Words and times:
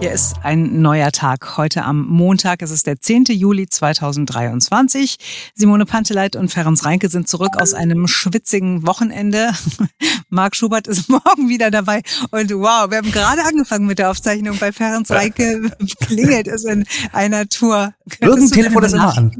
Hier 0.00 0.12
ist 0.12 0.36
ein 0.42 0.80
neuer 0.80 1.12
Tag. 1.12 1.58
Heute 1.58 1.84
am 1.84 2.06
Montag. 2.06 2.62
Es 2.62 2.70
ist 2.70 2.86
der 2.86 3.02
10. 3.02 3.24
Juli 3.24 3.68
2023. 3.68 5.18
Simone 5.54 5.84
Panteleit 5.84 6.36
und 6.36 6.50
Ferenc 6.50 6.82
Reinke 6.86 7.10
sind 7.10 7.28
zurück 7.28 7.50
aus 7.60 7.74
einem 7.74 8.08
schwitzigen 8.08 8.86
Wochenende. 8.86 9.50
Marc 10.30 10.56
Schubert 10.56 10.86
ist 10.86 11.08
morgen 11.10 11.50
wieder 11.50 11.70
dabei. 11.70 12.00
Und 12.30 12.50
wow, 12.50 12.90
wir 12.90 12.96
haben 12.96 13.12
gerade 13.12 13.44
angefangen 13.44 13.86
mit 13.86 13.98
der 13.98 14.10
Aufzeichnung. 14.10 14.56
Bei 14.58 14.72
Ferenc 14.72 15.10
Reinke 15.10 15.70
klingelt 16.06 16.48
es 16.48 16.64
in 16.64 16.86
einer 17.12 17.46
Tour. 17.46 17.92
Irgendein 18.20 18.50
Telefon 18.52 18.84
ist 18.84 18.94
immer 18.94 19.14
an. 19.14 19.36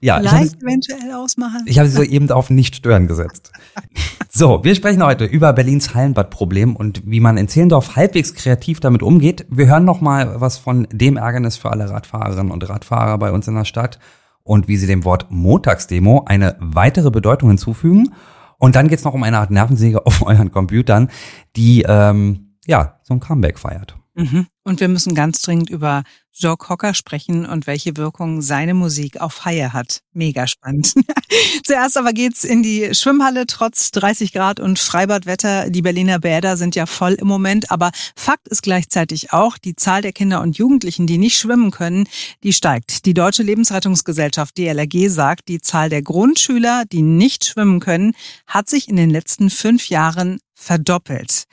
Ja, 0.00 0.18
vielleicht 0.18 0.56
ich 0.56 0.62
eventuell 0.62 1.12
ausmachen. 1.12 1.62
Ich 1.66 1.78
habe 1.78 1.88
sie 1.88 1.94
so 1.94 2.02
eben 2.02 2.28
auf 2.32 2.50
nicht 2.50 2.74
stören 2.74 3.06
gesetzt. 3.06 3.52
So, 4.32 4.62
wir 4.62 4.76
sprechen 4.76 5.02
heute 5.02 5.24
über 5.24 5.52
Berlins 5.52 5.92
Hallenbadproblem 5.92 6.76
und 6.76 7.02
wie 7.04 7.18
man 7.18 7.36
in 7.36 7.48
Zehlendorf 7.48 7.96
halbwegs 7.96 8.32
kreativ 8.32 8.78
damit 8.78 9.02
umgeht. 9.02 9.44
Wir 9.50 9.66
hören 9.66 9.84
noch 9.84 10.00
mal 10.00 10.40
was 10.40 10.56
von 10.56 10.86
dem 10.92 11.16
Ärgernis 11.16 11.56
für 11.56 11.70
alle 11.70 11.90
Radfahrerinnen 11.90 12.52
und 12.52 12.68
Radfahrer 12.68 13.18
bei 13.18 13.32
uns 13.32 13.48
in 13.48 13.56
der 13.56 13.64
Stadt 13.64 13.98
und 14.44 14.68
wie 14.68 14.76
sie 14.76 14.86
dem 14.86 15.04
Wort 15.04 15.26
Montagsdemo 15.30 16.26
eine 16.26 16.56
weitere 16.60 17.10
Bedeutung 17.10 17.48
hinzufügen. 17.48 18.14
Und 18.56 18.76
dann 18.76 18.86
geht's 18.86 19.02
noch 19.02 19.14
um 19.14 19.24
eine 19.24 19.36
Art 19.36 19.50
Nervensäge 19.50 20.06
auf 20.06 20.24
euren 20.24 20.52
Computern, 20.52 21.10
die 21.56 21.84
ähm, 21.88 22.54
ja 22.68 23.00
so 23.02 23.14
ein 23.14 23.20
Comeback 23.20 23.58
feiert. 23.58 23.96
Mhm. 24.14 24.46
Und 24.62 24.78
wir 24.78 24.88
müssen 24.88 25.16
ganz 25.16 25.42
dringend 25.42 25.70
über 25.70 26.04
Joe 26.40 26.56
Cocker 26.56 26.94
sprechen 26.94 27.44
und 27.44 27.66
welche 27.66 27.96
Wirkung 27.98 28.40
seine 28.40 28.72
Musik 28.72 29.20
auf 29.20 29.44
Haie 29.44 29.74
hat. 29.74 30.00
Mega 30.12 30.46
spannend. 30.46 30.94
Zuerst 31.64 31.98
aber 31.98 32.12
geht's 32.12 32.44
in 32.44 32.62
die 32.62 32.94
Schwimmhalle 32.94 33.46
trotz 33.46 33.90
30 33.90 34.32
Grad 34.32 34.58
und 34.58 34.78
Freibadwetter. 34.78 35.68
Die 35.68 35.82
Berliner 35.82 36.18
Bäder 36.18 36.56
sind 36.56 36.74
ja 36.74 36.86
voll 36.86 37.12
im 37.12 37.28
Moment, 37.28 37.70
aber 37.70 37.90
Fakt 38.16 38.48
ist 38.48 38.62
gleichzeitig 38.62 39.32
auch, 39.32 39.58
die 39.58 39.76
Zahl 39.76 40.00
der 40.00 40.12
Kinder 40.12 40.40
und 40.40 40.56
Jugendlichen, 40.56 41.06
die 41.06 41.18
nicht 41.18 41.36
schwimmen 41.36 41.70
können, 41.70 42.08
die 42.42 42.54
steigt. 42.54 43.04
Die 43.04 43.14
Deutsche 43.14 43.42
Lebensrettungsgesellschaft 43.42 44.56
DLRG 44.56 45.08
sagt, 45.08 45.48
die 45.48 45.60
Zahl 45.60 45.90
der 45.90 46.02
Grundschüler, 46.02 46.84
die 46.90 47.02
nicht 47.02 47.44
schwimmen 47.44 47.80
können, 47.80 48.12
hat 48.46 48.70
sich 48.70 48.88
in 48.88 48.96
den 48.96 49.10
letzten 49.10 49.50
fünf 49.50 49.90
Jahren 49.90 50.38
verdoppelt. 50.60 51.44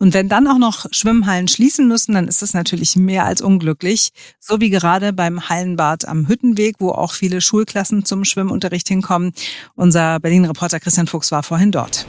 Und 0.00 0.12
wenn 0.12 0.28
dann 0.28 0.48
auch 0.48 0.58
noch 0.58 0.86
Schwimmhallen 0.90 1.46
schließen 1.46 1.86
müssen, 1.86 2.14
dann 2.14 2.26
ist 2.26 2.42
das 2.42 2.52
natürlich 2.52 2.96
mehr 2.96 3.24
als 3.24 3.40
unglücklich. 3.40 4.10
So 4.38 4.60
wie 4.60 4.70
gerade 4.70 5.12
beim 5.12 5.48
Hallenbad 5.48 6.06
am 6.06 6.28
Hüttenweg, 6.28 6.76
wo 6.78 6.90
auch 6.90 7.12
viele 7.12 7.40
Schulklassen 7.40 8.04
zum 8.04 8.24
Schwimmunterricht 8.24 8.86
hinkommen. 8.86 9.32
Unser 9.74 10.20
Berlin-Reporter 10.20 10.78
Christian 10.78 11.06
Fuchs 11.06 11.32
war 11.32 11.42
vorhin 11.42 11.72
dort. 11.72 12.06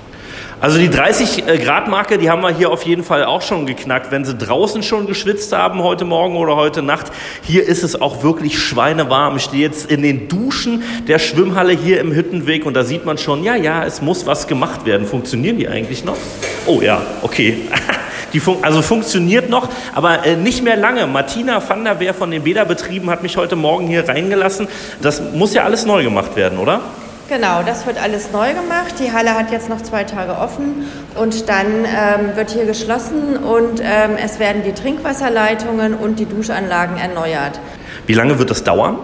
Also 0.60 0.78
die 0.78 0.90
30-Grad-Marke, 0.90 2.18
die 2.18 2.30
haben 2.30 2.42
wir 2.42 2.56
hier 2.56 2.70
auf 2.70 2.84
jeden 2.84 3.04
Fall 3.04 3.26
auch 3.26 3.42
schon 3.42 3.66
geknackt. 3.66 4.12
Wenn 4.12 4.26
Sie 4.26 4.36
draußen 4.36 4.84
schon 4.84 5.08
geschwitzt 5.08 5.54
haben 5.54 5.82
heute 5.82 6.04
Morgen 6.04 6.36
oder 6.36 6.56
heute 6.56 6.82
Nacht, 6.82 7.12
hier 7.44 7.66
ist 7.66 7.84
es 7.84 8.00
auch 8.00 8.24
wirklich 8.24 8.60
schweinewarm. 8.60 9.38
Ich 9.38 9.44
stehe 9.44 9.64
jetzt 9.64 9.90
in 9.90 10.02
den 10.02 10.28
Duschen 10.28 10.84
der 11.08 11.20
Schwimmhalle 11.20 11.74
hier 11.74 12.00
im 12.02 12.12
Hüttenweg 12.12 12.66
und 12.66 12.74
da 12.74 12.84
sieht 12.84 13.06
man 13.06 13.18
schon, 13.18 13.44
ja, 13.44 13.56
ja, 13.56 13.86
es 13.86 14.02
muss 14.02 14.26
was 14.26 14.48
gemacht 14.48 14.86
werden. 14.86 15.08
Funktionieren 15.08 15.58
die 15.58 15.68
eigentlich 15.68 16.04
noch? 16.04 16.18
Oh 16.66 16.82
ja, 16.82 17.02
okay. 17.22 17.58
Die 18.38 18.42
fun 18.42 18.60
also 18.62 18.84
funktioniert 18.84 19.50
noch, 19.50 19.68
aber 19.96 20.24
äh, 20.24 20.36
nicht 20.36 20.64
mehr 20.64 20.76
lange. 20.76 21.08
Martina 21.08 21.60
van 21.68 21.84
der 21.84 22.00
Wehr 22.00 22.14
von 22.14 22.30
den 22.30 22.44
Bäderbetrieben 22.44 23.10
hat 23.10 23.24
mich 23.24 23.36
heute 23.36 23.56
Morgen 23.56 23.88
hier 23.88 24.08
reingelassen. 24.08 24.68
Das 25.02 25.20
muss 25.34 25.56
ja 25.56 25.64
alles 25.64 25.88
neu 25.88 26.04
gemacht 26.04 26.36
werden, 26.36 26.60
oder? 26.60 26.82
Genau, 27.30 27.64
das 27.66 27.88
wird 27.88 28.00
alles 28.00 28.32
neu 28.32 28.50
gemacht. 28.50 28.94
Die 29.00 29.12
Halle 29.12 29.34
hat 29.34 29.52
jetzt 29.52 29.70
noch 29.70 29.82
zwei 29.82 30.04
Tage 30.04 30.38
offen 30.38 30.86
und 31.20 31.50
dann 31.50 31.66
ähm, 31.66 32.36
wird 32.36 32.52
hier 32.52 32.66
geschlossen 32.66 33.38
und 33.38 33.82
ähm, 33.82 34.18
es 34.24 34.38
werden 34.38 34.62
die 34.64 34.74
Trinkwasserleitungen 34.74 35.96
und 35.96 36.20
die 36.20 36.28
Duschanlagen 36.28 36.96
erneuert. 36.96 37.60
Wie 38.06 38.14
lange 38.14 38.38
wird 38.38 38.52
das 38.52 38.64
dauern? 38.64 39.00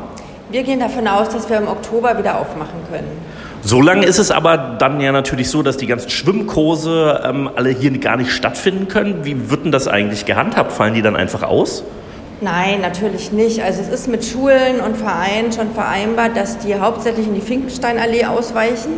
Wir 0.52 0.62
gehen 0.62 0.80
davon 0.80 1.08
aus, 1.08 1.30
dass 1.30 1.50
wir 1.50 1.58
im 1.58 1.68
Oktober 1.68 2.20
wieder 2.20 2.38
aufmachen 2.40 2.84
können. 2.92 3.10
So 3.66 3.82
lange 3.82 4.06
ist 4.06 4.20
es 4.20 4.30
aber 4.30 4.58
dann 4.58 5.00
ja 5.00 5.14
natürlich 5.14 5.50
so, 5.50 5.64
dass 5.64 5.78
die 5.78 5.88
ganzen 5.88 6.10
Schwimmkurse 6.10 7.22
ähm, 7.24 7.50
alle 7.56 7.70
hier 7.70 7.98
gar 7.98 8.18
nicht 8.18 8.32
stattfinden 8.32 8.90
können. 8.90 9.24
Wie 9.24 9.50
wird 9.50 9.64
denn 9.64 9.72
das 9.72 9.88
eigentlich 9.88 10.26
gehandhabt? 10.26 10.74
Fallen 10.74 10.94
die 10.94 11.02
dann 11.02 11.16
einfach 11.16 11.44
aus? 11.44 11.86
Nein, 12.42 12.82
natürlich 12.82 13.32
nicht. 13.32 13.64
Also 13.64 13.82
es 13.82 13.88
ist 13.88 14.10
mit 14.10 14.26
Schulen 14.26 14.82
und 14.86 14.98
Vereinen 14.98 15.54
schon 15.54 15.72
vereinbart, 15.74 16.36
dass 16.36 16.58
die 16.60 16.76
hauptsächlich 16.76 17.26
in 17.26 17.36
die 17.36 17.42
Finkensteinallee 17.42 18.26
ausweichen. 18.26 18.98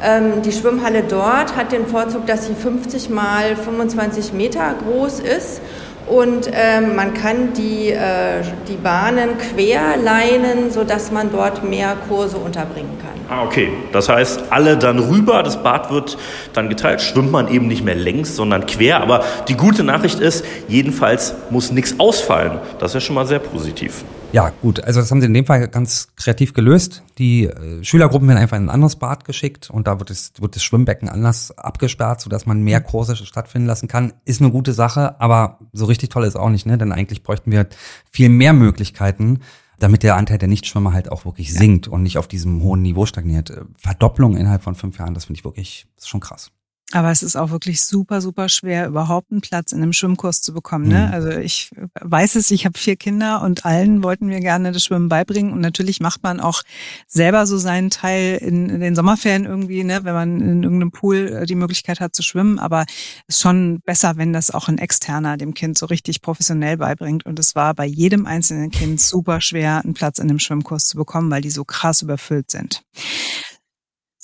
Ähm, 0.00 0.42
die 0.44 0.52
Schwimmhalle 0.52 1.02
dort 1.02 1.56
hat 1.56 1.72
den 1.72 1.86
Vorzug, 1.88 2.26
dass 2.26 2.46
sie 2.46 2.54
50 2.54 3.10
mal 3.10 3.56
25 3.56 4.32
Meter 4.34 4.74
groß 4.84 5.18
ist 5.18 5.60
und 6.06 6.48
ähm, 6.52 6.94
man 6.94 7.12
kann 7.12 7.54
die, 7.54 7.90
äh, 7.90 8.42
die 8.68 8.76
Bahnen 8.76 9.30
querleinen, 9.38 10.70
sodass 10.70 11.10
man 11.10 11.32
dort 11.32 11.68
mehr 11.68 11.96
Kurse 12.08 12.36
unterbringen 12.36 12.98
kann. 13.00 13.05
Ah, 13.28 13.44
okay. 13.44 13.70
Das 13.92 14.08
heißt, 14.08 14.44
alle 14.50 14.76
dann 14.76 14.98
rüber, 14.98 15.42
das 15.42 15.62
Bad 15.62 15.90
wird 15.90 16.16
dann 16.52 16.68
geteilt, 16.68 17.00
schwimmt 17.00 17.32
man 17.32 17.48
eben 17.48 17.66
nicht 17.66 17.84
mehr 17.84 17.96
längs, 17.96 18.36
sondern 18.36 18.66
quer. 18.66 19.00
Aber 19.00 19.24
die 19.48 19.54
gute 19.54 19.82
Nachricht 19.82 20.20
ist, 20.20 20.44
jedenfalls 20.68 21.34
muss 21.50 21.72
nichts 21.72 21.98
ausfallen. 21.98 22.58
Das 22.78 22.92
ist 22.92 22.94
ja 22.94 23.00
schon 23.00 23.14
mal 23.16 23.26
sehr 23.26 23.40
positiv. 23.40 24.04
Ja, 24.32 24.50
gut. 24.60 24.84
Also 24.84 25.00
das 25.00 25.10
haben 25.10 25.20
sie 25.20 25.26
in 25.26 25.34
dem 25.34 25.46
Fall 25.46 25.66
ganz 25.68 26.08
kreativ 26.16 26.52
gelöst. 26.52 27.02
Die 27.18 27.46
äh, 27.46 27.82
Schülergruppen 27.82 28.28
werden 28.28 28.38
einfach 28.38 28.56
in 28.56 28.66
ein 28.66 28.70
anderes 28.70 28.96
Bad 28.96 29.24
geschickt 29.24 29.70
und 29.70 29.86
da 29.86 29.98
wird, 29.98 30.10
es, 30.10 30.32
wird 30.38 30.54
das 30.54 30.62
Schwimmbecken 30.62 31.08
anders 31.08 31.56
abgesperrt, 31.56 32.20
sodass 32.20 32.46
man 32.46 32.62
mehr 32.62 32.80
Kurse 32.80 33.16
stattfinden 33.16 33.66
lassen 33.66 33.88
kann. 33.88 34.12
Ist 34.24 34.40
eine 34.40 34.50
gute 34.50 34.72
Sache, 34.72 35.20
aber 35.20 35.58
so 35.72 35.86
richtig 35.86 36.10
toll 36.10 36.24
ist 36.24 36.36
auch 36.36 36.50
nicht, 36.50 36.66
ne? 36.66 36.76
Denn 36.76 36.92
eigentlich 36.92 37.22
bräuchten 37.22 37.50
wir 37.50 37.66
viel 38.10 38.28
mehr 38.28 38.52
Möglichkeiten, 38.52 39.40
damit 39.78 40.02
der 40.02 40.16
Anteil 40.16 40.38
der 40.38 40.48
Nichtschwimmer 40.48 40.92
halt 40.92 41.10
auch 41.12 41.24
wirklich 41.24 41.52
sinkt 41.52 41.88
und 41.88 42.02
nicht 42.02 42.18
auf 42.18 42.28
diesem 42.28 42.62
hohen 42.62 42.82
Niveau 42.82 43.06
stagniert. 43.06 43.50
Äh, 43.50 43.64
Verdopplung 43.76 44.36
innerhalb 44.36 44.62
von 44.62 44.74
fünf 44.74 44.98
Jahren, 44.98 45.14
das 45.14 45.26
finde 45.26 45.38
ich 45.38 45.44
wirklich, 45.44 45.86
ist 45.96 46.08
schon 46.08 46.20
krass. 46.20 46.52
Aber 46.92 47.10
es 47.10 47.24
ist 47.24 47.34
auch 47.34 47.50
wirklich 47.50 47.82
super, 47.82 48.20
super 48.20 48.48
schwer, 48.48 48.86
überhaupt 48.86 49.32
einen 49.32 49.40
Platz 49.40 49.72
in 49.72 49.82
einem 49.82 49.92
Schwimmkurs 49.92 50.40
zu 50.40 50.54
bekommen. 50.54 50.86
Ne? 50.86 51.06
Mhm. 51.08 51.14
Also 51.14 51.30
ich 51.30 51.70
weiß 52.00 52.36
es, 52.36 52.52
ich 52.52 52.64
habe 52.64 52.78
vier 52.78 52.94
Kinder 52.94 53.42
und 53.42 53.64
allen 53.64 54.04
wollten 54.04 54.28
wir 54.28 54.38
gerne 54.38 54.70
das 54.70 54.84
Schwimmen 54.84 55.08
beibringen. 55.08 55.52
Und 55.52 55.60
natürlich 55.60 55.98
macht 55.98 56.22
man 56.22 56.38
auch 56.38 56.62
selber 57.08 57.44
so 57.46 57.58
seinen 57.58 57.90
Teil 57.90 58.36
in, 58.36 58.68
in 58.68 58.80
den 58.80 58.94
Sommerferien 58.94 59.46
irgendwie, 59.46 59.82
ne? 59.82 60.04
wenn 60.04 60.14
man 60.14 60.40
in 60.40 60.62
irgendeinem 60.62 60.92
Pool 60.92 61.40
äh, 61.42 61.46
die 61.46 61.56
Möglichkeit 61.56 61.98
hat 61.98 62.14
zu 62.14 62.22
schwimmen. 62.22 62.60
Aber 62.60 62.84
es 63.26 63.36
ist 63.36 63.42
schon 63.42 63.80
besser, 63.84 64.16
wenn 64.16 64.32
das 64.32 64.52
auch 64.52 64.68
ein 64.68 64.78
Externer 64.78 65.36
dem 65.36 65.54
Kind 65.54 65.76
so 65.76 65.86
richtig 65.86 66.22
professionell 66.22 66.76
beibringt. 66.76 67.26
Und 67.26 67.40
es 67.40 67.56
war 67.56 67.74
bei 67.74 67.86
jedem 67.86 68.26
einzelnen 68.26 68.70
Kind 68.70 69.00
super 69.00 69.40
schwer, 69.40 69.82
einen 69.82 69.94
Platz 69.94 70.20
in 70.20 70.30
einem 70.30 70.38
Schwimmkurs 70.38 70.84
zu 70.84 70.96
bekommen, 70.96 71.32
weil 71.32 71.42
die 71.42 71.50
so 71.50 71.64
krass 71.64 72.02
überfüllt 72.02 72.52
sind. 72.52 72.84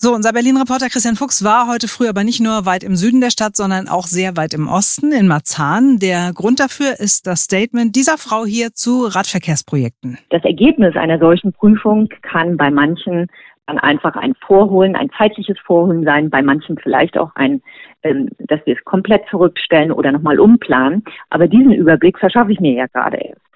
So, 0.05 0.13
unser 0.13 0.33
Berlin-Reporter 0.33 0.89
Christian 0.89 1.15
Fuchs 1.15 1.45
war 1.45 1.69
heute 1.69 1.87
früh 1.87 2.09
aber 2.09 2.25
nicht 2.25 2.41
nur 2.41 2.67
weit 2.67 2.83
im 2.83 2.97
Süden 2.97 3.21
der 3.21 3.31
Stadt, 3.31 3.55
sondern 3.55 3.87
auch 3.87 4.07
sehr 4.07 4.37
weit 4.37 4.53
im 4.53 4.67
Osten, 4.67 5.13
in 5.13 5.29
Marzahn. 5.29 6.01
Der 6.01 6.33
Grund 6.35 6.59
dafür 6.59 6.99
ist 6.99 7.29
das 7.29 7.45
Statement 7.45 7.95
dieser 7.95 8.19
Frau 8.19 8.45
hier 8.45 8.75
zu 8.75 9.05
Radverkehrsprojekten. 9.05 10.19
Das 10.31 10.43
Ergebnis 10.43 10.97
einer 10.97 11.21
solchen 11.21 11.53
Prüfung 11.53 12.09
kann 12.23 12.57
bei 12.57 12.69
manchen 12.69 13.29
dann 13.69 13.79
einfach 13.79 14.17
ein 14.17 14.35
Vorholen, 14.45 14.97
ein 14.97 15.09
zeitliches 15.17 15.57
Vorholen 15.61 16.03
sein, 16.03 16.31
bei 16.31 16.43
manchen 16.43 16.77
vielleicht 16.79 17.17
auch 17.17 17.31
ein, 17.37 17.63
ähm, 18.03 18.29
dass 18.41 18.59
wir 18.67 18.77
es 18.77 18.85
komplett 18.85 19.23
zurückstellen 19.31 19.93
oder 19.93 20.11
nochmal 20.11 20.41
umplanen. 20.41 21.05
Aber 21.31 21.47
diesen 21.47 21.73
Überblick 21.73 22.19
verschaffe 22.19 22.51
ich 22.51 22.59
mir 22.59 22.73
ja 22.73 22.87
gerade 22.89 23.19
erst. 23.19 23.52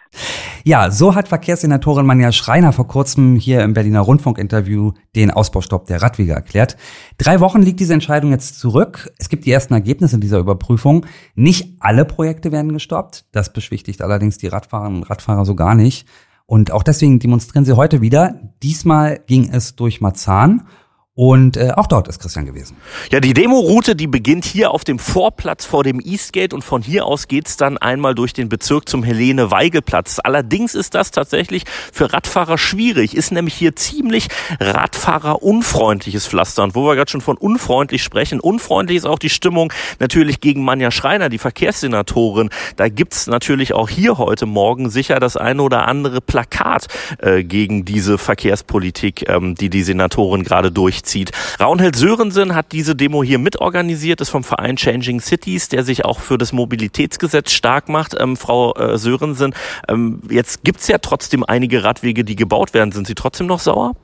Ja, 0.65 0.91
so 0.91 1.15
hat 1.15 1.29
Verkehrssenatorin 1.29 2.05
Manja 2.05 2.33
Schreiner 2.33 2.73
vor 2.73 2.89
kurzem 2.89 3.37
hier 3.37 3.63
im 3.63 3.73
Berliner 3.73 4.01
Rundfunkinterview 4.01 4.93
den 5.15 5.31
Ausbaustopp 5.31 5.87
der 5.87 6.03
Radwege 6.03 6.33
erklärt. 6.33 6.77
Drei 7.19 7.39
Wochen 7.39 7.63
liegt 7.63 7.79
diese 7.79 7.95
Entscheidung 7.95 8.33
jetzt 8.33 8.59
zurück. 8.59 9.11
Es 9.19 9.29
gibt 9.29 9.47
die 9.47 9.53
ersten 9.53 9.75
Ergebnisse 9.75 10.19
dieser 10.19 10.39
Überprüfung. 10.39 11.07
Nicht 11.37 11.77
alle 11.79 12.05
Projekte 12.05 12.51
werden 12.51 12.73
gestoppt. 12.73 13.27
Das 13.31 13.53
beschwichtigt 13.53 14.03
allerdings 14.03 14.39
die 14.39 14.49
Radfahrerinnen 14.49 15.03
und 15.03 15.11
Radfahrer 15.11 15.45
so 15.45 15.55
gar 15.55 15.77
nicht. 15.77 16.07
Und 16.47 16.73
auch 16.73 16.83
deswegen 16.83 17.19
demonstrieren 17.19 17.65
sie 17.65 17.77
heute 17.77 18.01
wieder. 18.01 18.41
Diesmal 18.63 19.21
ging 19.27 19.51
es 19.53 19.77
durch 19.77 20.01
Marzahn 20.01 20.67
und 21.19 21.57
äh, 21.57 21.71
auch 21.75 21.87
dort 21.87 22.09
ist 22.09 22.21
Christian 22.21 22.45
gewesen. 22.45 22.77
Ja, 23.11 23.21
die 23.21 23.33
Demo-Route, 23.33 23.97
die 23.97 24.07
beginnt 24.07 24.45
hier 24.45 24.71
auf 24.71 24.85
dem 24.85 24.99
Vorplatz 24.99 25.65
vor 25.65 25.83
dem 25.83 25.99
Eastgate 25.99 26.55
und 26.55 26.63
von 26.63 26.83
hier 26.83 27.07
aus 27.07 27.27
geht's 27.27 27.57
dann 27.57 27.79
einmal 27.79 28.15
durch 28.15 28.35
den 28.35 28.51
Bezirk 28.51 28.87
zum 28.87 29.03
Helene-Weigel-Platz. 29.03 30.21
Allerdings 30.23 30.75
ist 30.75 30.95
das 30.95 31.13
tatsächlich 31.13 31.65
für 31.91 32.13
Radfahrer 32.13 32.59
schwierig, 32.59 33.17
ist 33.17 33.33
nämlich 33.33 33.55
hier 33.55 33.75
ziemlich 33.75 34.29
Radfahrer-unfreundliches 34.61 36.27
Pflaster. 36.27 36.65
Und 36.65 36.75
wo 36.75 36.85
wir 36.87 36.97
gerade 36.97 37.11
schon 37.11 37.23
von 37.23 37.39
unfreundlich 37.39 38.03
sprechen, 38.03 38.39
unfreundlich 38.39 38.99
ist 38.99 39.07
auch 39.07 39.19
die 39.19 39.31
Stimmung 39.31 39.73
natürlich 39.99 40.43
gegen 40.43 40.65
Manja 40.65 40.91
Schreiner, 40.91 41.31
die 41.31 41.39
Verkehrssenatorin. 41.39 42.51
Da 42.77 42.91
gibt's 42.91 43.27
natürlich 43.27 43.73
auch 43.73 43.89
hier 43.89 44.19
heute 44.19 44.45
Morgen 44.45 44.91
sicher 44.91 45.19
das 45.19 45.39
eine 45.39 45.63
oder 45.63 45.89
andere 45.89 46.21
Plakat 46.21 46.89
äh, 47.21 47.43
gegen 47.43 47.87
diese 47.87 48.19
Verkehrspolitik, 48.19 49.31
ähm, 49.31 49.55
die 49.55 49.71
die 49.71 49.83
Senatorin 49.83 50.43
gerade 50.43 50.71
durchzieht 50.71 51.06
durchzieht. 51.07 51.33
Raunhild 51.61 51.97
Sörensen 51.97 52.55
hat 52.55 52.73
diese 52.73 52.95
Demo 52.95 53.23
hier 53.23 53.39
mitorganisiert, 53.39 54.21
ist 54.21 54.31
vom 54.31 54.45
Verein 54.45 54.77
Changing 54.77 55.21
Cities, 55.21 55.69
der 55.69 55.85
sich 55.85 56.05
auch 56.05 56.21
für 56.21 56.37
das 56.37 56.53
Mobilitätsgesetz 56.53 57.53
stark 57.53 57.89
macht. 57.89 58.15
Ähm, 58.19 58.37
Frau 58.37 58.75
äh, 58.75 58.99
Sörensen, 58.99 59.55
ähm, 59.89 60.21
jetzt 60.31 60.65
gibt's 60.65 60.89
ja 60.89 60.99
trotzdem 60.99 61.45
einige 61.45 61.85
Radwege, 61.85 62.25
die 62.25 62.37
gebaut 62.37 62.75
werden. 62.75 62.93
Sind 62.93 63.07
Sie 63.07 63.15
trotzdem 63.15 63.47
noch 63.47 63.61
sauer? 63.61 63.95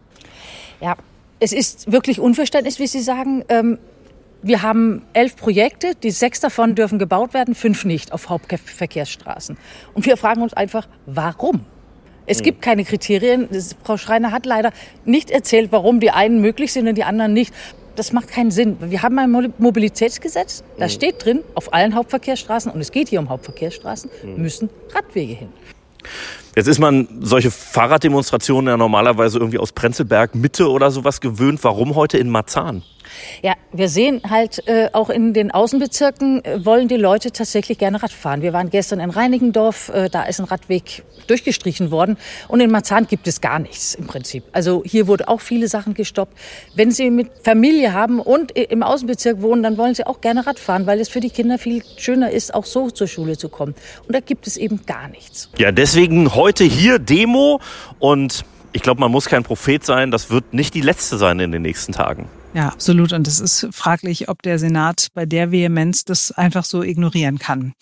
Ja, 0.80 0.96
es 1.40 1.52
ist 1.52 1.90
wirklich 1.90 2.20
Unverständnis, 2.20 2.78
wie 2.78 2.86
Sie 2.86 3.00
sagen. 3.00 3.44
Ähm, 3.48 3.78
wir 4.44 4.62
haben 4.62 5.02
elf 5.12 5.36
Projekte, 5.36 5.94
die 6.02 6.10
sechs 6.10 6.40
davon 6.40 6.74
dürfen 6.74 6.98
gebaut 6.98 7.32
werden, 7.32 7.54
fünf 7.54 7.84
nicht 7.84 8.12
auf 8.12 8.28
Hauptverkehrsstraßen. 8.28 9.56
Und 9.94 10.04
wir 10.04 10.16
fragen 10.16 10.42
uns 10.42 10.52
einfach, 10.52 10.88
warum? 11.06 11.64
Es 12.26 12.38
hm. 12.38 12.44
gibt 12.44 12.62
keine 12.62 12.84
Kriterien. 12.84 13.48
Frau 13.84 13.96
Schreiner 13.96 14.32
hat 14.32 14.46
leider 14.46 14.72
nicht 15.04 15.30
erzählt, 15.30 15.72
warum 15.72 16.00
die 16.00 16.10
einen 16.10 16.40
möglich 16.40 16.72
sind 16.72 16.88
und 16.88 16.96
die 16.96 17.04
anderen 17.04 17.32
nicht. 17.32 17.52
Das 17.96 18.12
macht 18.12 18.28
keinen 18.28 18.50
Sinn. 18.50 18.78
Wir 18.80 19.02
haben 19.02 19.18
ein 19.18 19.52
Mobilitätsgesetz, 19.58 20.64
da 20.78 20.84
hm. 20.84 20.90
steht 20.90 21.24
drin, 21.24 21.40
auf 21.54 21.74
allen 21.74 21.94
Hauptverkehrsstraßen, 21.94 22.72
und 22.72 22.80
es 22.80 22.90
geht 22.90 23.08
hier 23.08 23.20
um 23.20 23.28
Hauptverkehrsstraßen, 23.28 24.10
hm. 24.22 24.40
müssen 24.40 24.70
Radwege 24.94 25.34
hin. 25.34 25.48
Jetzt 26.56 26.66
ist 26.66 26.78
man 26.78 27.08
solche 27.20 27.50
Fahrraddemonstrationen 27.50 28.68
ja 28.68 28.76
normalerweise 28.76 29.38
irgendwie 29.38 29.58
aus 29.58 29.72
Prenzlberg 29.72 30.34
Mitte 30.34 30.68
oder 30.68 30.90
sowas 30.90 31.20
gewöhnt. 31.20 31.62
Warum 31.64 31.94
heute 31.94 32.18
in 32.18 32.28
Marzahn? 32.28 32.82
Ja, 33.42 33.54
wir 33.72 33.88
sehen 33.88 34.20
halt 34.28 34.66
äh, 34.66 34.88
auch 34.92 35.10
in 35.10 35.32
den 35.32 35.50
Außenbezirken 35.50 36.44
äh, 36.44 36.64
wollen 36.64 36.88
die 36.88 36.96
Leute 36.96 37.32
tatsächlich 37.32 37.78
gerne 37.78 38.02
Rad 38.02 38.12
fahren. 38.12 38.42
Wir 38.42 38.52
waren 38.52 38.70
gestern 38.70 39.00
in 39.00 39.10
Reinigendorf, 39.10 39.88
äh, 39.88 40.08
da 40.10 40.24
ist 40.24 40.40
ein 40.40 40.44
Radweg 40.44 41.02
durchgestrichen 41.26 41.90
worden 41.90 42.16
und 42.48 42.60
in 42.60 42.70
Marzahn 42.70 43.06
gibt 43.06 43.26
es 43.26 43.40
gar 43.40 43.58
nichts 43.58 43.94
im 43.94 44.06
Prinzip. 44.06 44.44
Also 44.52 44.82
hier 44.84 45.06
wurde 45.06 45.28
auch 45.28 45.40
viele 45.40 45.68
Sachen 45.68 45.94
gestoppt. 45.94 46.36
Wenn 46.74 46.90
Sie 46.90 47.10
mit 47.10 47.30
Familie 47.42 47.92
haben 47.92 48.20
und 48.20 48.56
äh, 48.56 48.64
im 48.64 48.82
Außenbezirk 48.82 49.42
wohnen, 49.42 49.62
dann 49.62 49.78
wollen 49.78 49.94
Sie 49.94 50.06
auch 50.06 50.20
gerne 50.20 50.46
Rad 50.46 50.58
fahren, 50.58 50.86
weil 50.86 51.00
es 51.00 51.08
für 51.08 51.20
die 51.20 51.30
Kinder 51.30 51.58
viel 51.58 51.82
schöner 51.96 52.30
ist, 52.30 52.54
auch 52.54 52.64
so 52.64 52.90
zur 52.90 53.06
Schule 53.06 53.38
zu 53.38 53.48
kommen. 53.48 53.74
Und 54.06 54.14
da 54.14 54.20
gibt 54.20 54.46
es 54.46 54.56
eben 54.56 54.84
gar 54.86 55.08
nichts. 55.08 55.50
Ja, 55.58 55.72
deswegen 55.72 56.34
heute 56.34 56.64
hier 56.64 56.98
Demo 56.98 57.60
und 57.98 58.44
ich 58.72 58.82
glaube, 58.82 59.00
man 59.00 59.10
muss 59.10 59.26
kein 59.26 59.42
Prophet 59.42 59.84
sein. 59.84 60.10
Das 60.10 60.30
wird 60.30 60.54
nicht 60.54 60.74
die 60.74 60.80
letzte 60.80 61.18
sein 61.18 61.38
in 61.40 61.52
den 61.52 61.62
nächsten 61.62 61.92
Tagen. 61.92 62.28
Ja, 62.54 62.68
absolut. 62.68 63.14
Und 63.14 63.26
es 63.26 63.40
ist 63.40 63.68
fraglich, 63.72 64.28
ob 64.28 64.42
der 64.42 64.58
Senat 64.58 65.08
bei 65.14 65.24
der 65.24 65.52
Vehemenz 65.52 66.04
das 66.04 66.32
einfach 66.32 66.64
so 66.64 66.82
ignorieren 66.82 67.38
kann. 67.38 67.72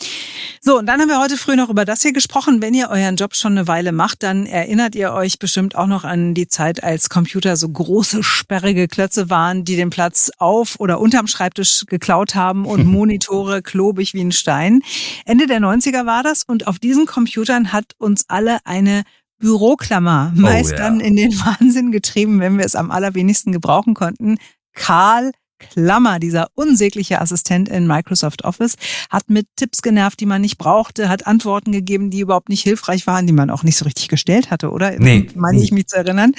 So, 0.60 0.78
und 0.78 0.86
dann 0.86 1.00
haben 1.00 1.08
wir 1.08 1.18
heute 1.18 1.36
früh 1.36 1.56
noch 1.56 1.70
über 1.70 1.84
das 1.84 2.02
hier 2.02 2.12
gesprochen. 2.12 2.62
Wenn 2.62 2.74
ihr 2.74 2.88
euren 2.88 3.16
Job 3.16 3.34
schon 3.34 3.52
eine 3.52 3.66
Weile 3.66 3.90
macht, 3.92 4.22
dann 4.22 4.46
erinnert 4.46 4.94
ihr 4.94 5.12
euch 5.12 5.38
bestimmt 5.38 5.74
auch 5.74 5.86
noch 5.86 6.04
an 6.04 6.34
die 6.34 6.46
Zeit, 6.46 6.84
als 6.84 7.08
Computer 7.08 7.56
so 7.56 7.68
große, 7.68 8.22
sperrige 8.22 8.86
Klötze 8.86 9.28
waren, 9.28 9.64
die 9.64 9.74
den 9.74 9.90
Platz 9.90 10.30
auf 10.38 10.78
oder 10.78 11.00
unterm 11.00 11.26
Schreibtisch 11.26 11.84
geklaut 11.86 12.36
haben 12.36 12.64
und 12.64 12.84
Monitore 12.86 13.62
klobig 13.62 14.14
wie 14.14 14.22
ein 14.22 14.32
Stein. 14.32 14.82
Ende 15.24 15.46
der 15.46 15.60
90er 15.60 16.06
war 16.06 16.22
das 16.22 16.44
und 16.44 16.68
auf 16.68 16.78
diesen 16.78 17.06
Computern 17.06 17.72
hat 17.72 17.94
uns 17.98 18.26
alle 18.28 18.58
eine 18.64 19.02
Büroklammer 19.40 20.32
meist 20.36 20.72
oh, 20.72 20.76
ja. 20.76 20.78
dann 20.78 21.00
in 21.00 21.16
den 21.16 21.32
Wahnsinn 21.44 21.90
getrieben, 21.90 22.38
wenn 22.38 22.58
wir 22.58 22.64
es 22.64 22.76
am 22.76 22.90
allerwenigsten 22.90 23.50
gebrauchen 23.50 23.94
konnten. 23.94 24.36
Karl 24.74 25.32
Klammer, 25.60 26.18
dieser 26.18 26.48
unsägliche 26.54 27.20
Assistent 27.20 27.68
in 27.68 27.86
Microsoft 27.86 28.44
Office, 28.44 28.76
hat 29.10 29.28
mit 29.28 29.46
Tipps 29.56 29.82
genervt, 29.82 30.18
die 30.18 30.26
man 30.26 30.40
nicht 30.40 30.58
brauchte, 30.58 31.08
hat 31.08 31.26
Antworten 31.26 31.70
gegeben, 31.70 32.10
die 32.10 32.20
überhaupt 32.20 32.48
nicht 32.48 32.62
hilfreich 32.62 33.06
waren, 33.06 33.26
die 33.26 33.32
man 33.32 33.50
auch 33.50 33.62
nicht 33.62 33.76
so 33.76 33.84
richtig 33.84 34.08
gestellt 34.08 34.50
hatte, 34.50 34.70
oder? 34.70 34.98
Nee. 34.98 35.28
Meine 35.34 35.60
ich 35.60 35.70
mich 35.70 35.86
zu 35.86 35.96
erinnern. 35.96 36.32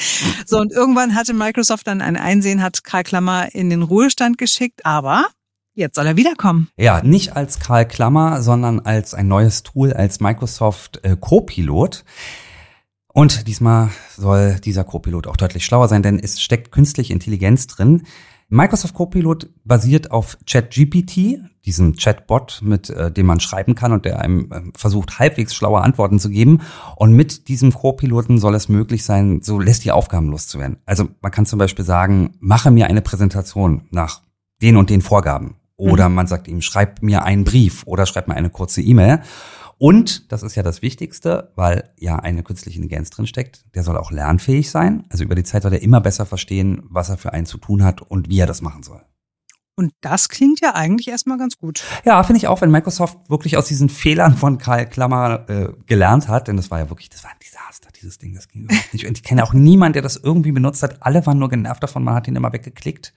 So, 0.45 0.57
und 0.57 0.71
irgendwann 0.71 1.15
hatte 1.15 1.33
Microsoft 1.33 1.87
dann 1.87 2.01
ein 2.01 2.17
Einsehen, 2.17 2.61
hat 2.61 2.83
Karl 2.83 3.03
Klammer 3.03 3.53
in 3.53 3.69
den 3.69 3.83
Ruhestand 3.83 4.37
geschickt, 4.37 4.85
aber 4.85 5.27
Jetzt 5.73 5.95
soll 5.95 6.05
er 6.05 6.17
wiederkommen. 6.17 6.67
Ja, 6.75 7.01
nicht 7.01 7.37
als 7.37 7.59
Karl 7.61 7.87
Klammer, 7.87 8.41
sondern 8.41 8.81
als 8.81 9.13
ein 9.13 9.29
neues 9.29 9.63
Tool, 9.63 9.93
als 9.93 10.19
Microsoft 10.19 10.99
äh, 11.03 11.15
Copilot. 11.17 12.03
Und 13.13 13.47
diesmal 13.47 13.89
soll 14.15 14.55
dieser 14.63 14.83
Copilot 14.83 15.27
auch 15.27 15.37
deutlich 15.37 15.65
schlauer 15.65 15.87
sein, 15.87 16.03
denn 16.03 16.19
es 16.19 16.41
steckt 16.41 16.71
künstliche 16.71 17.13
Intelligenz 17.13 17.67
drin. 17.67 18.03
Microsoft 18.53 18.93
Copilot 18.95 19.49
basiert 19.63 20.11
auf 20.11 20.37
ChatGPT, 20.45 21.39
diesem 21.65 21.95
Chatbot, 21.95 22.59
mit 22.61 22.89
äh, 22.89 23.09
dem 23.09 23.25
man 23.25 23.39
schreiben 23.39 23.75
kann 23.75 23.93
und 23.93 24.03
der 24.03 24.19
einem 24.19 24.51
äh, 24.51 24.61
versucht, 24.75 25.19
halbwegs 25.19 25.55
schlaue 25.55 25.81
Antworten 25.81 26.19
zu 26.19 26.29
geben. 26.29 26.59
Und 26.97 27.13
mit 27.13 27.47
diesem 27.47 27.73
Copiloten 27.73 28.39
soll 28.39 28.55
es 28.55 28.67
möglich 28.67 29.05
sein, 29.05 29.41
so 29.41 29.57
lässt 29.59 29.85
die 29.85 29.91
Aufgaben 29.91 30.29
loszuwerden. 30.29 30.77
Also 30.85 31.07
man 31.21 31.31
kann 31.31 31.45
zum 31.45 31.59
Beispiel 31.59 31.85
sagen, 31.85 32.35
mache 32.39 32.71
mir 32.71 32.87
eine 32.87 33.01
Präsentation 33.01 33.87
nach 33.89 34.21
den 34.61 34.75
und 34.75 34.89
den 34.89 35.01
Vorgaben. 35.01 35.55
Oder 35.77 36.09
mhm. 36.09 36.15
man 36.15 36.27
sagt 36.27 36.49
ihm, 36.49 36.61
schreib 36.61 37.01
mir 37.01 37.23
einen 37.23 37.45
Brief 37.45 37.83
oder 37.85 38.05
schreib 38.05 38.27
mir 38.27 38.35
eine 38.35 38.49
kurze 38.49 38.81
E-Mail. 38.81 39.21
Und, 39.81 40.31
das 40.31 40.43
ist 40.43 40.53
ja 40.53 40.61
das 40.61 40.83
Wichtigste, 40.83 41.51
weil 41.55 41.89
ja 41.97 42.17
eine 42.17 42.43
künstliche 42.43 42.77
Intelligenz 42.77 43.09
drinsteckt, 43.09 43.65
der 43.73 43.81
soll 43.81 43.97
auch 43.97 44.11
lernfähig 44.11 44.69
sein. 44.69 45.05
Also 45.09 45.23
über 45.23 45.33
die 45.33 45.41
Zeit 45.41 45.63
soll 45.63 45.73
er 45.73 45.81
immer 45.81 45.99
besser 46.01 46.27
verstehen, 46.27 46.83
was 46.83 47.09
er 47.09 47.17
für 47.17 47.33
einen 47.33 47.47
zu 47.47 47.57
tun 47.57 47.83
hat 47.83 47.99
und 47.99 48.29
wie 48.29 48.39
er 48.39 48.45
das 48.45 48.61
machen 48.61 48.83
soll. 48.83 49.01
Und 49.75 49.91
das 50.01 50.29
klingt 50.29 50.61
ja 50.61 50.75
eigentlich 50.75 51.07
erstmal 51.07 51.39
ganz 51.39 51.57
gut. 51.57 51.83
Ja, 52.05 52.21
finde 52.21 52.37
ich 52.37 52.47
auch, 52.47 52.61
wenn 52.61 52.69
Microsoft 52.69 53.27
wirklich 53.31 53.57
aus 53.57 53.65
diesen 53.65 53.89
Fehlern 53.89 54.37
von 54.37 54.59
Karl 54.59 54.85
Klammer 54.85 55.49
äh, 55.49 55.69
gelernt 55.87 56.27
hat, 56.27 56.47
denn 56.47 56.57
das 56.57 56.69
war 56.69 56.77
ja 56.77 56.91
wirklich, 56.91 57.09
das 57.09 57.23
war 57.23 57.31
ein 57.31 57.39
Desaster, 57.43 57.89
dieses 57.99 58.19
Ding, 58.19 58.35
das 58.35 58.49
ging 58.49 58.65
überhaupt 58.65 58.93
nicht. 58.93 59.07
Und 59.07 59.17
ich 59.17 59.23
kenne 59.23 59.43
auch 59.43 59.53
niemanden, 59.53 59.93
der 59.93 60.03
das 60.03 60.15
irgendwie 60.15 60.51
benutzt 60.51 60.83
hat. 60.83 61.01
Alle 61.01 61.25
waren 61.25 61.39
nur 61.39 61.49
genervt 61.49 61.81
davon, 61.81 62.03
man 62.03 62.13
hat 62.13 62.27
ihn 62.27 62.35
immer 62.35 62.53
weggeklickt. 62.53 63.15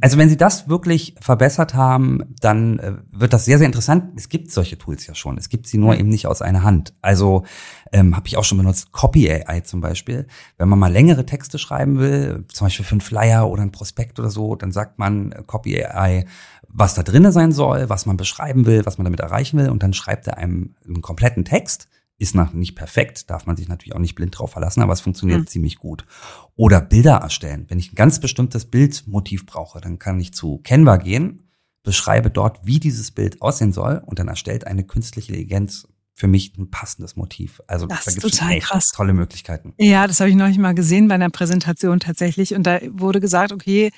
Also 0.00 0.18
wenn 0.18 0.28
Sie 0.28 0.36
das 0.36 0.68
wirklich 0.68 1.14
verbessert 1.20 1.74
haben, 1.74 2.34
dann 2.40 2.78
äh, 2.78 2.92
wird 3.10 3.32
das 3.32 3.44
sehr, 3.44 3.58
sehr 3.58 3.66
interessant. 3.66 4.12
Es 4.16 4.28
gibt 4.28 4.50
solche 4.50 4.76
Tools 4.78 5.06
ja 5.06 5.14
schon. 5.14 5.38
Es 5.38 5.48
gibt 5.48 5.66
sie 5.66 5.78
nur 5.78 5.96
eben 5.96 6.08
nicht 6.08 6.26
aus 6.26 6.42
einer 6.42 6.62
Hand. 6.62 6.94
Also 7.00 7.44
ähm, 7.92 8.16
habe 8.16 8.26
ich 8.26 8.36
auch 8.36 8.44
schon 8.44 8.58
benutzt, 8.58 8.92
Copy 8.92 9.30
AI 9.30 9.60
zum 9.60 9.80
Beispiel. 9.80 10.26
Wenn 10.58 10.68
man 10.68 10.78
mal 10.78 10.92
längere 10.92 11.26
Texte 11.26 11.58
schreiben 11.58 11.98
will, 11.98 12.44
zum 12.48 12.66
Beispiel 12.66 12.84
für 12.84 12.92
einen 12.92 13.00
Flyer 13.00 13.48
oder 13.48 13.62
ein 13.62 13.72
Prospekt 13.72 14.18
oder 14.18 14.30
so, 14.30 14.56
dann 14.56 14.72
sagt 14.72 14.98
man 14.98 15.32
äh, 15.32 15.42
Copy 15.46 15.84
AI, 15.84 16.26
was 16.68 16.94
da 16.94 17.02
drinnen 17.02 17.32
sein 17.32 17.52
soll, 17.52 17.88
was 17.88 18.04
man 18.04 18.16
beschreiben 18.16 18.66
will, 18.66 18.84
was 18.84 18.98
man 18.98 19.04
damit 19.04 19.20
erreichen 19.20 19.58
will, 19.58 19.70
und 19.70 19.82
dann 19.82 19.92
schreibt 19.92 20.26
er 20.26 20.38
einem 20.38 20.74
einen 20.84 21.02
kompletten 21.02 21.44
Text 21.44 21.88
ist 22.18 22.34
noch 22.34 22.52
nicht 22.52 22.74
perfekt, 22.74 23.28
darf 23.30 23.46
man 23.46 23.56
sich 23.56 23.68
natürlich 23.68 23.94
auch 23.94 24.00
nicht 24.00 24.14
blind 24.14 24.38
drauf 24.38 24.52
verlassen, 24.52 24.82
aber 24.82 24.92
es 24.92 25.00
funktioniert 25.00 25.40
mhm. 25.40 25.46
ziemlich 25.46 25.78
gut. 25.78 26.06
Oder 26.54 26.80
Bilder 26.80 27.16
erstellen. 27.16 27.66
Wenn 27.68 27.78
ich 27.78 27.92
ein 27.92 27.96
ganz 27.96 28.20
bestimmtes 28.20 28.66
Bildmotiv 28.66 29.46
brauche, 29.46 29.80
dann 29.80 29.98
kann 29.98 30.20
ich 30.20 30.32
zu 30.32 30.60
Canva 30.62 30.96
gehen, 30.98 31.50
beschreibe 31.82 32.30
dort, 32.30 32.64
wie 32.64 32.80
dieses 32.80 33.10
Bild 33.10 33.42
aussehen 33.42 33.72
soll 33.72 34.02
und 34.06 34.18
dann 34.18 34.28
erstellt 34.28 34.66
eine 34.66 34.84
künstliche 34.84 35.32
Intelligenz 35.32 35.88
für 36.16 36.28
mich 36.28 36.56
ein 36.56 36.70
passendes 36.70 37.16
Motiv. 37.16 37.60
Also 37.66 37.86
das 37.86 38.04
da 38.04 38.12
gibt 38.12 38.24
es 38.24 38.40
echt 38.40 38.68
krass. 38.68 38.88
tolle 38.94 39.12
Möglichkeiten. 39.12 39.74
Ja, 39.78 40.06
das 40.06 40.20
habe 40.20 40.30
ich 40.30 40.36
noch 40.36 40.46
nicht 40.46 40.60
mal 40.60 40.74
gesehen 40.74 41.08
bei 41.08 41.16
einer 41.16 41.30
Präsentation 41.30 41.98
tatsächlich. 41.98 42.54
Und 42.54 42.64
da 42.68 42.78
wurde 42.88 43.20
gesagt, 43.20 43.52
okay, 43.52 43.90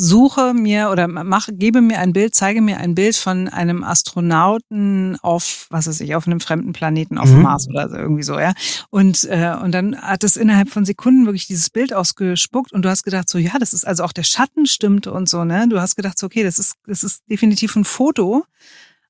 suche 0.00 0.54
mir 0.54 0.90
oder 0.90 1.08
mach, 1.08 1.48
gebe 1.50 1.80
mir 1.80 1.98
ein 1.98 2.12
Bild, 2.12 2.32
zeige 2.32 2.62
mir 2.62 2.78
ein 2.78 2.94
Bild 2.94 3.16
von 3.16 3.48
einem 3.48 3.82
Astronauten 3.82 5.18
auf, 5.22 5.66
was 5.70 5.88
weiß 5.88 6.00
ich, 6.02 6.14
auf 6.14 6.28
einem 6.28 6.38
fremden 6.38 6.72
Planeten, 6.72 7.18
auf 7.18 7.28
mhm. 7.28 7.34
dem 7.34 7.42
Mars 7.42 7.68
oder 7.68 7.88
so, 7.88 7.96
irgendwie 7.96 8.22
so, 8.22 8.38
ja. 8.38 8.52
Und, 8.90 9.24
äh, 9.24 9.56
und 9.60 9.72
dann 9.72 10.00
hat 10.00 10.22
es 10.22 10.36
innerhalb 10.36 10.68
von 10.68 10.84
Sekunden 10.84 11.26
wirklich 11.26 11.48
dieses 11.48 11.68
Bild 11.70 11.92
ausgespuckt 11.92 12.72
und 12.72 12.82
du 12.82 12.88
hast 12.88 13.02
gedacht, 13.02 13.28
so, 13.28 13.38
ja, 13.38 13.58
das 13.58 13.72
ist 13.72 13.84
also 13.84 14.04
auch 14.04 14.12
der 14.12 14.22
Schatten 14.22 14.66
stimmte 14.66 15.12
und 15.12 15.28
so, 15.28 15.44
ne? 15.44 15.66
Du 15.68 15.80
hast 15.80 15.96
gedacht, 15.96 16.16
so, 16.16 16.26
okay, 16.26 16.44
das 16.44 16.60
ist, 16.60 16.76
das 16.86 17.02
ist 17.02 17.22
definitiv 17.28 17.74
ein 17.74 17.84
Foto. 17.84 18.44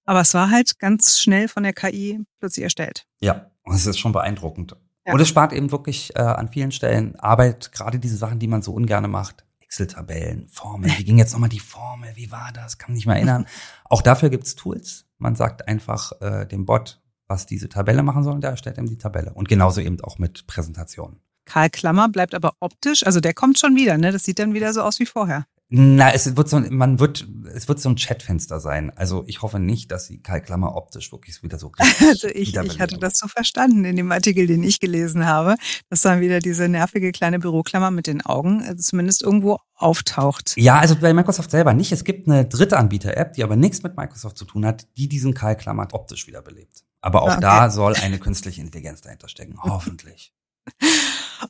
Aber 0.06 0.22
es 0.22 0.32
war 0.32 0.50
halt 0.50 0.78
ganz 0.78 1.20
schnell 1.20 1.48
von 1.48 1.64
der 1.64 1.74
KI 1.74 2.24
plötzlich 2.40 2.64
erstellt. 2.64 3.04
Ja, 3.20 3.50
und 3.62 3.74
es 3.74 3.84
ist 3.84 3.98
schon 3.98 4.12
beeindruckend. 4.12 4.74
Ja. 5.06 5.12
Und 5.12 5.20
es 5.20 5.28
spart 5.28 5.52
eben 5.52 5.70
wirklich 5.70 6.16
äh, 6.16 6.22
an 6.22 6.48
vielen 6.48 6.72
Stellen 6.72 7.14
Arbeit, 7.16 7.72
gerade 7.72 7.98
diese 7.98 8.16
Sachen, 8.16 8.38
die 8.38 8.46
man 8.46 8.62
so 8.62 8.72
ungern 8.72 9.10
macht. 9.10 9.44
Excel-Tabellen, 9.68 10.48
Formeln. 10.48 10.94
Wie 10.96 11.04
ging 11.04 11.18
jetzt 11.18 11.32
nochmal 11.32 11.50
die 11.50 11.60
Formel? 11.60 12.10
Wie 12.14 12.32
war 12.32 12.50
das? 12.54 12.78
Kann 12.78 12.92
mich 12.92 13.00
nicht 13.00 13.06
mehr 13.06 13.16
erinnern. 13.16 13.46
Auch 13.84 14.00
dafür 14.00 14.30
gibt's 14.30 14.54
Tools. 14.54 15.04
Man 15.18 15.36
sagt 15.36 15.68
einfach 15.68 16.12
äh, 16.22 16.46
dem 16.46 16.64
Bot, 16.64 17.02
was 17.26 17.44
diese 17.44 17.68
Tabelle 17.68 18.02
machen 18.02 18.24
soll, 18.24 18.32
und 18.32 18.40
der 18.40 18.52
erstellt 18.52 18.78
ihm 18.78 18.86
die 18.86 18.96
Tabelle. 18.96 19.34
Und 19.34 19.46
genauso 19.46 19.82
eben 19.82 20.00
auch 20.00 20.18
mit 20.18 20.46
Präsentationen. 20.46 21.20
Karl 21.44 21.68
Klammer 21.68 22.08
bleibt 22.08 22.34
aber 22.34 22.54
optisch, 22.60 23.04
also 23.04 23.20
der 23.20 23.34
kommt 23.34 23.58
schon 23.58 23.76
wieder, 23.76 23.98
ne? 23.98 24.10
Das 24.10 24.24
sieht 24.24 24.38
dann 24.38 24.54
wieder 24.54 24.72
so 24.72 24.80
aus 24.80 24.98
wie 25.00 25.06
vorher. 25.06 25.46
Na, 25.70 26.12
es 26.14 26.34
wird 26.34 26.48
so, 26.48 26.60
man 26.60 26.98
wird, 26.98 27.28
es 27.54 27.68
wird 27.68 27.78
so 27.78 27.90
ein 27.90 27.96
Chatfenster 27.96 28.58
sein. 28.58 28.90
Also 28.96 29.24
ich 29.26 29.42
hoffe 29.42 29.58
nicht, 29.58 29.92
dass 29.92 30.06
sie 30.06 30.22
Kai 30.22 30.40
Klammer 30.40 30.74
optisch 30.74 31.12
wirklich 31.12 31.42
wieder 31.42 31.58
so. 31.58 31.72
Also 32.08 32.28
ich, 32.28 32.56
ich 32.56 32.80
hatte 32.80 32.96
das 32.96 33.18
so 33.18 33.28
verstanden 33.28 33.84
in 33.84 33.96
dem 33.96 34.10
Artikel, 34.10 34.46
den 34.46 34.62
ich 34.62 34.80
gelesen 34.80 35.26
habe, 35.26 35.56
dass 35.90 36.00
dann 36.00 36.22
wieder 36.22 36.38
diese 36.38 36.68
nervige 36.68 37.12
kleine 37.12 37.38
Büroklammer 37.38 37.90
mit 37.90 38.06
den 38.06 38.24
Augen 38.24 38.62
also 38.62 38.80
zumindest 38.80 39.22
irgendwo 39.22 39.58
auftaucht. 39.74 40.54
Ja, 40.56 40.78
also 40.78 40.96
bei 40.96 41.12
Microsoft 41.12 41.50
selber 41.50 41.74
nicht. 41.74 41.92
Es 41.92 42.04
gibt 42.04 42.28
eine 42.28 42.46
dritte 42.46 42.78
Anbieter-App, 42.78 43.34
die 43.34 43.44
aber 43.44 43.56
nichts 43.56 43.82
mit 43.82 43.94
Microsoft 43.94 44.38
zu 44.38 44.46
tun 44.46 44.64
hat, 44.64 44.86
die 44.96 45.08
diesen 45.08 45.34
Kai 45.34 45.54
Klammer 45.54 45.86
optisch 45.92 46.26
wiederbelebt. 46.26 46.84
Aber 47.02 47.22
auch 47.22 47.28
ah, 47.28 47.32
okay. 47.32 47.40
da 47.42 47.70
soll 47.70 47.94
eine 47.94 48.18
künstliche 48.18 48.62
Intelligenz 48.62 49.02
dahinter 49.02 49.28
stecken, 49.28 49.58
hoffentlich. 49.62 50.32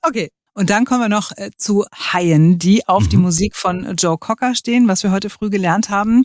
Okay, 0.03 0.31
Und 0.59 0.71
dann 0.71 0.85
kommen 0.85 1.03
wir 1.03 1.09
noch 1.09 1.31
äh, 1.37 1.53
zu 1.57 1.85
Haien, 1.95 2.59
die 2.59 2.89
auf 2.89 3.05
mhm. 3.05 3.09
die 3.11 3.17
Musik 3.17 3.55
von 3.55 3.95
Joe 3.95 4.19
Cocker 4.19 4.57
stehen, 4.57 4.89
was 4.89 5.05
wir 5.05 5.13
heute 5.13 5.31
früh 5.31 5.51
gelernt 5.51 5.89
haben. 5.89 6.25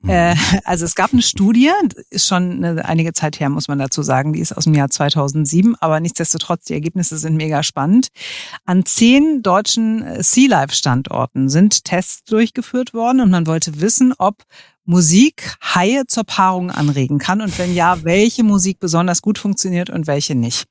Mhm. 0.00 0.08
Äh, 0.08 0.34
also 0.64 0.86
es 0.86 0.94
gab 0.94 1.12
eine 1.12 1.20
Studie, 1.20 1.70
ist 2.08 2.26
schon 2.26 2.64
einige 2.64 3.12
Zeit 3.12 3.38
her, 3.38 3.50
muss 3.50 3.68
man 3.68 3.78
dazu 3.78 4.02
sagen, 4.02 4.32
die 4.32 4.40
ist 4.40 4.56
aus 4.56 4.64
dem 4.64 4.72
Jahr 4.72 4.88
2007, 4.88 5.76
aber 5.78 6.00
nichtsdestotrotz, 6.00 6.64
die 6.64 6.72
Ergebnisse 6.72 7.18
sind 7.18 7.36
mega 7.36 7.62
spannend. 7.62 8.08
An 8.64 8.86
zehn 8.86 9.42
deutschen 9.42 10.02
äh, 10.02 10.22
Sea 10.22 10.48
Life 10.48 10.74
Standorten 10.74 11.50
sind 11.50 11.84
Tests 11.84 12.24
durchgeführt 12.24 12.94
worden 12.94 13.20
und 13.20 13.30
man 13.30 13.46
wollte 13.46 13.78
wissen, 13.82 14.14
ob 14.16 14.44
Musik 14.86 15.56
Haie 15.60 16.06
zur 16.06 16.24
Paarung 16.24 16.70
anregen 16.70 17.18
kann 17.18 17.40
und 17.40 17.58
wenn 17.58 17.74
ja, 17.74 18.02
welche 18.04 18.44
Musik 18.44 18.78
besonders 18.80 19.20
gut 19.20 19.38
funktioniert 19.38 19.90
und 19.90 20.06
welche 20.06 20.34
nicht. 20.34 20.64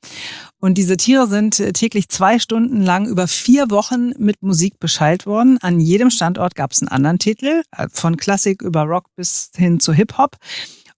Und 0.59 0.77
diese 0.77 0.97
Tiere 0.97 1.27
sind 1.27 1.59
äh, 1.59 1.73
täglich 1.73 2.09
zwei 2.09 2.39
Stunden 2.39 2.81
lang 2.81 3.05
über 3.05 3.27
vier 3.27 3.69
Wochen 3.69 4.13
mit 4.17 4.41
Musik 4.41 4.79
beschallt 4.79 5.25
worden. 5.25 5.57
An 5.61 5.79
jedem 5.79 6.09
Standort 6.09 6.55
gab 6.55 6.71
es 6.71 6.81
einen 6.81 6.89
anderen 6.89 7.19
Titel, 7.19 7.61
äh, 7.71 7.87
von 7.91 8.17
Klassik 8.17 8.61
über 8.61 8.83
Rock 8.83 9.05
bis 9.15 9.51
hin 9.55 9.79
zu 9.79 9.93
Hip-Hop. 9.93 10.37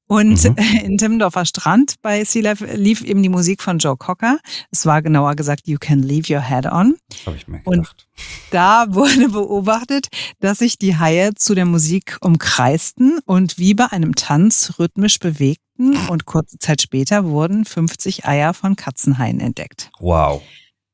Und 0.08 0.44
mhm. 0.44 0.56
in 0.84 0.98
Timmendorfer 0.98 1.46
Strand 1.46 1.96
bei 2.02 2.24
Sea 2.24 2.42
Life 2.42 2.66
lief 2.76 3.04
eben 3.04 3.22
die 3.22 3.30
Musik 3.30 3.62
von 3.62 3.78
Joe 3.78 3.98
Cocker. 3.98 4.40
Es 4.72 4.86
war 4.86 5.02
genauer 5.02 5.36
gesagt 5.36 5.68
You 5.68 5.78
Can 5.80 6.02
Leave 6.02 6.34
Your 6.34 6.42
Head 6.42 6.66
On. 6.66 6.96
Habe 7.26 7.38
ich 7.38 7.48
mir 7.48 7.60
gedacht. 7.60 7.66
Und 7.66 8.08
da 8.52 8.86
wurde 8.90 9.30
beobachtet, 9.30 10.08
dass 10.40 10.60
sich 10.60 10.78
die 10.78 10.98
Haie 10.98 11.34
zu 11.36 11.56
der 11.56 11.66
Musik 11.66 12.18
umkreisten 12.22 13.20
und 13.26 13.58
wie 13.58 13.74
bei 13.74 13.86
einem 13.92 14.16
Tanz 14.16 14.74
rhythmisch 14.80 15.20
bewegten. 15.20 15.96
Und 16.08 16.26
kurze 16.26 16.58
Zeit 16.58 16.82
später 16.82 17.26
wurden 17.26 17.64
50 17.64 18.26
Eier 18.26 18.56
von 18.56 18.76
Katzenhaien 18.76 19.40
entdeckt. 19.40 19.92
Wow. 20.00 20.42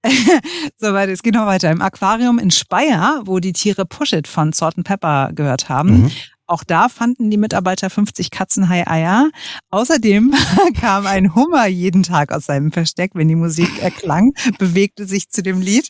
so 0.78 0.94
weiter. 0.94 1.12
Es 1.12 1.24
geht 1.24 1.34
noch 1.34 1.46
weiter. 1.46 1.72
Im 1.72 1.82
Aquarium 1.82 2.40
in 2.40 2.52
Speyer, 2.52 3.22
wo 3.26 3.40
die 3.40 3.54
Tiere 3.54 3.86
Push 3.86 4.14
It 4.14 4.28
von 4.28 4.54
Salt 4.54 4.76
Pepper 4.84 5.32
gehört 5.34 5.70
haben, 5.70 6.04
mhm. 6.04 6.12
Auch 6.46 6.66
da 6.66 6.90
fanden 6.90 7.32
die 7.32 7.38
Mitarbeiter 7.38 7.90
50 7.90 8.30
Katzenhai-Eier. 8.30 9.32
Außerdem 9.70 10.34
kam 10.80 11.08
ein 11.08 11.36
Hummer 11.36 11.68
jeden 11.68 12.04
Tag 12.04 12.34
aus 12.34 12.46
seinem 12.46 12.72
Versteck, 12.72 13.12
wenn 13.14 13.30
die 13.30 13.36
Musik 13.36 13.82
erklang, 13.82 14.34
bewegte 14.60 15.06
sich 15.06 15.30
zu 15.30 15.42
dem 15.42 15.62
Lied. 15.62 15.90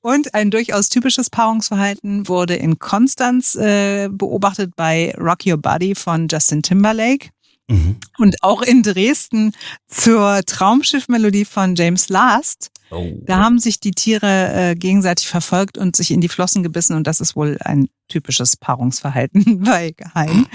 Und 0.00 0.34
ein 0.34 0.50
durchaus 0.50 0.88
typisches 0.88 1.28
Paarungsverhalten 1.28 2.28
wurde 2.28 2.54
in 2.56 2.78
Konstanz 2.78 3.56
äh, 3.56 4.08
beobachtet 4.10 4.74
bei 4.74 5.14
Rock 5.18 5.46
Your 5.46 5.58
Body 5.58 5.94
von 5.94 6.26
Justin 6.28 6.62
Timberlake. 6.62 7.28
Mhm. 7.70 7.96
Und 8.18 8.42
auch 8.42 8.62
in 8.62 8.82
Dresden 8.82 9.52
zur 9.86 10.42
Traumschiffmelodie 10.44 11.44
von 11.44 11.76
James 11.76 12.08
Last. 12.08 12.70
Oh. 12.90 13.12
Da 13.22 13.38
haben 13.38 13.58
sich 13.60 13.78
die 13.78 13.92
Tiere 13.92 14.52
äh, 14.52 14.74
gegenseitig 14.74 15.28
verfolgt 15.28 15.78
und 15.78 15.94
sich 15.94 16.10
in 16.10 16.20
die 16.20 16.28
Flossen 16.28 16.62
gebissen 16.62 16.96
und 16.96 17.06
das 17.06 17.20
ist 17.20 17.36
wohl 17.36 17.58
ein 17.64 17.88
typisches 18.08 18.56
Paarungsverhalten 18.56 19.60
bei 19.64 19.92
Geheim. 19.96 20.46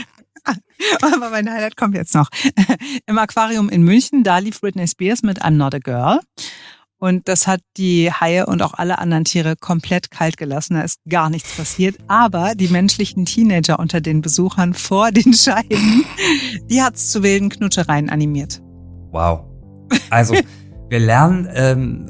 Aber 1.02 1.30
mein 1.30 1.50
Highlight 1.50 1.78
kommt 1.78 1.96
jetzt 1.96 2.14
noch. 2.14 2.30
Im 3.08 3.18
Aquarium 3.18 3.70
in 3.70 3.82
München, 3.82 4.24
da 4.24 4.38
lief 4.38 4.62
Britney 4.62 4.88
Spears 4.88 5.24
mit 5.24 5.44
I'm 5.44 5.52
Not 5.52 5.74
a 5.74 5.80
Girl. 5.80 6.20
Und 6.98 7.28
das 7.28 7.46
hat 7.46 7.62
die 7.78 8.12
Haie 8.12 8.46
und 8.46 8.62
auch 8.62 8.74
alle 8.74 9.00
anderen 9.00 9.26
Tiere 9.26 9.56
komplett 9.56 10.12
kalt 10.12 10.38
gelassen. 10.38 10.76
Da 10.76 10.82
ist 10.82 11.00
gar 11.10 11.30
nichts 11.30 11.56
passiert. 11.56 11.98
Aber 12.08 12.56
die 12.56 12.70
menschlichen 12.70 13.26
Teenager 13.26 13.80
unter 13.80 14.02
den 14.02 14.22
Besuchern 14.22 14.74
vor 14.74 15.12
den 15.12 15.34
Scheiben, 15.34 16.06
die 16.70 16.82
hat's 16.82 17.12
zu 17.12 17.22
wilden 17.22 17.50
Knutschereien 17.50 18.10
animiert. 18.10 18.62
Wow. 19.12 19.46
Also, 20.10 20.36
wir 20.90 21.00
lernen, 21.00 21.50
ähm, 21.54 22.10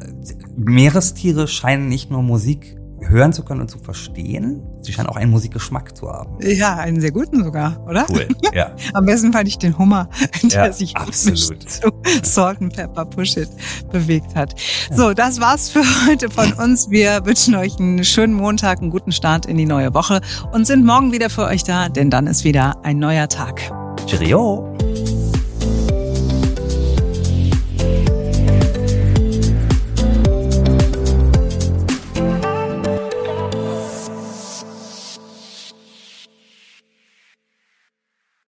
Meerestiere 0.56 1.48
scheinen 1.48 1.90
nicht 1.90 2.12
nur 2.12 2.24
Musik 2.24 2.75
hören 3.08 3.34
zu 3.34 3.44
können 3.44 3.62
und 3.62 3.70
zu 3.70 3.80
verstehen. 3.80 4.62
Sie 4.82 4.94
scheinen 4.94 5.08
auch 5.08 5.16
einen 5.16 5.32
Musikgeschmack 5.32 5.96
zu 5.96 6.10
haben. 6.10 6.38
Ja, 6.42 6.76
einen 6.76 7.02
sehr 7.02 7.12
guten 7.12 7.44
sogar, 7.44 7.84
oder? 7.88 8.06
Cool, 8.10 8.28
ja. 8.54 8.76
Am 8.94 9.06
besten 9.06 9.34
fand 9.34 9.48
ich 9.48 9.58
den 9.58 9.78
Hummer, 9.78 10.10
der 10.44 10.66
ja, 10.68 10.72
sich 10.72 10.96
absolut 10.98 11.70
zu 11.70 11.92
Salt 12.24 12.62
and 12.62 12.76
Pepper 12.76 13.06
Push 13.06 13.38
It 13.38 13.50
bewegt 13.92 14.36
hat. 14.36 14.56
So, 14.92 15.14
das 15.14 15.40
war's 15.40 15.70
für 15.70 15.84
heute 16.08 16.30
von 16.30 16.54
uns. 16.54 16.90
Wir 16.90 17.26
wünschen 17.26 17.56
euch 17.56 17.80
einen 17.80 18.04
schönen 18.04 18.34
Montag, 18.34 18.82
einen 18.82 18.92
guten 18.92 19.12
Start 19.12 19.46
in 19.46 19.58
die 19.58 19.66
neue 19.66 19.94
Woche 19.94 20.22
und 20.52 20.68
sind 20.68 20.86
morgen 20.86 21.12
wieder 21.12 21.30
für 21.30 21.46
euch 21.46 21.64
da, 21.64 21.90
denn 21.90 22.10
dann 22.10 22.28
ist 22.28 22.44
wieder 22.44 22.84
ein 22.84 23.00
neuer 23.00 23.28
Tag. 23.28 23.62
Cheerio! 24.06 24.75